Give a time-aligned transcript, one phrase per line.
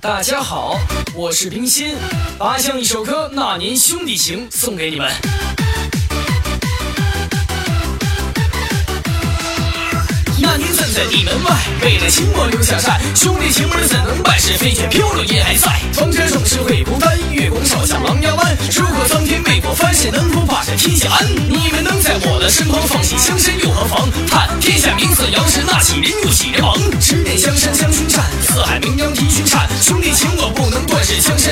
[0.00, 0.80] 大家好，
[1.14, 1.94] 我是冰心，
[2.38, 5.12] 八乡一首歌《那年兄弟情》送给你们。
[10.38, 14.38] 那年站在地门外，为了情我留下债，兄弟情门怎能败？
[14.38, 15.78] 是飞剑飘落也还在。
[15.92, 18.56] 方家壮士会不丹，月光照下琅琊湾。
[18.74, 21.26] 如果苍天为我翻，谁能否霸占天下安？
[21.28, 24.08] 你们能在我的身旁放弃江山又何妨？
[24.26, 24.48] 叹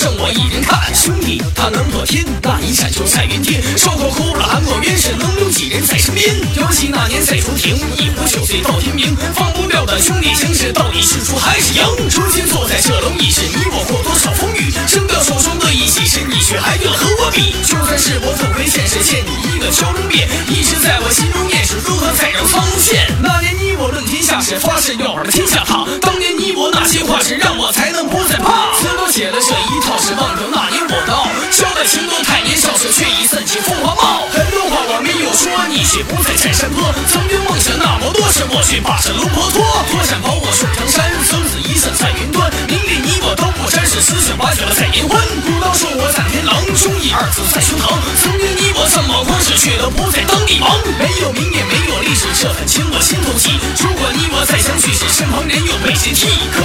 [0.00, 0.80] 剩我一人看。
[0.94, 3.60] 兄弟他能破天，那一战就在云天。
[3.76, 6.24] 受过苦了含过冤，是能有几人在身边？
[6.56, 9.14] 尤其那年在竹亭，一壶酒醉到天明。
[9.36, 11.84] 放不掉的兄弟情是到底是输还是赢？
[12.16, 14.72] 如今坐在这龙椅，是你我过多少风雨？
[14.88, 17.52] 扔掉手中的一己，是你却还要和我比？
[17.68, 23.04] 就算是我走回现实，欠你一个蛟龙变，一直在我心中念，是如何再让苍龙现？
[23.20, 25.84] 那年你我论天下，是发誓要把天下踏。
[26.00, 28.79] 当年你我那些话，是让我才能不再怕。
[29.10, 31.26] 写了这一套，是忘掉那年我的傲。
[31.50, 34.22] 交的情都太年少，是却已散尽风华貌。
[34.30, 36.94] 很多话我没有说，你却不在占山坡。
[37.10, 39.66] 曾经梦想那么多，是我却霸占龙婆托。
[39.90, 42.46] 脱山跑我顺长山，生死一线在云端。
[42.70, 45.18] 名利你我都不沾，是思想把酒了在言欢。
[45.42, 47.90] 古道说我战天狼，忠义二字在胸膛。
[48.14, 50.70] 曾经你我这么狂是，却都不再当帝王。
[51.02, 53.58] 没有名也没有历史，这份情我心头记。
[53.82, 56.30] 如果你我再相聚是，身旁人又被谁替？
[56.54, 56.62] 可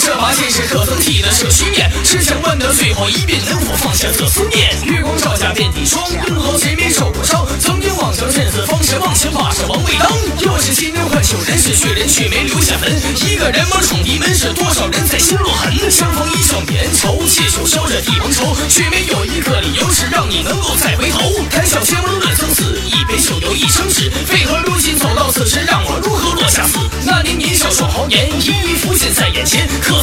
[0.00, 1.90] 这把剑是可曾记得这虚面？
[2.04, 4.70] 只想问的最后一遍，能否放下这思念？
[4.84, 7.46] 月光照下遍地霜，英豪谁没受过伤？
[7.60, 10.12] 曾经妄想趁此方是妄想把这王位当。
[10.40, 12.92] 又是七年换旧人，是血人却没留下门。
[13.24, 15.72] 一个人马闯敌门，是多少人在心落痕？
[15.90, 21.20] 相逢一笑泯恩仇，借酒消这帝王愁，却没有一个理由是让你能够再回头。
[21.50, 24.12] 谈笑间无论生死，一杯酒留一生耻。
[24.32, 24.95] 为何如今
[27.76, 29.68] 年年少耍豪言，一一浮现在眼前。
[29.82, 30.00] 可